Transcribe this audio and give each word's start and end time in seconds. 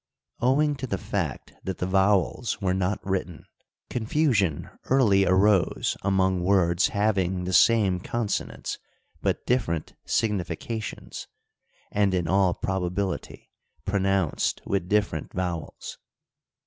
Owing 0.39 0.75
to 0.77 0.87
the 0.87 0.97
fact 0.97 1.53
that 1.63 1.77
the 1.77 1.85
vowels 1.85 2.59
were 2.59 2.73
not 2.73 3.05
written, 3.05 3.45
confusion 3.91 4.67
early 4.85 5.27
arose 5.27 5.95
among 6.01 6.41
words 6.41 6.87
having 6.87 7.43
the 7.43 7.53
same 7.53 7.99
consonants 7.99 8.79
but 9.21 9.45
different 9.45 9.93
significa 10.07 10.81
tions, 10.81 11.27
and, 11.91 12.15
in 12.15 12.27
all 12.27 12.55
probability, 12.55 13.51
pronounced 13.85 14.59
with 14.65 14.89
different 14.89 15.33
vowels. 15.33 15.99